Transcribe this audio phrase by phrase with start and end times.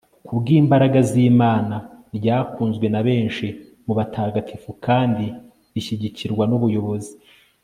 [0.25, 1.75] ku bw'imbaraga z'imana
[2.17, 3.45] ryakunzwe na benshi
[3.85, 5.25] mu batagatifu kandi
[5.73, 7.13] rishyigikirwa n'ubuyobozi